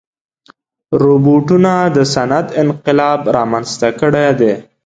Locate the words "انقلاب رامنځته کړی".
2.63-4.27